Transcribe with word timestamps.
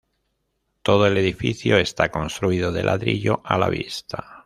Todo 0.81 1.05
el 1.05 1.15
edificio 1.15 1.77
está 1.77 2.09
construido 2.09 2.71
de 2.71 2.81
ladrillo 2.81 3.41
a 3.45 3.59
la 3.59 3.69
vista. 3.69 4.39